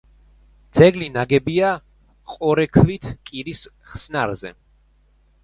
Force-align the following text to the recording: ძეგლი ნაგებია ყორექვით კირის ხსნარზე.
ძეგლი 0.77 1.09
ნაგებია 1.17 1.69
ყორექვით 2.33 3.11
კირის 3.31 3.63
ხსნარზე. 3.93 4.55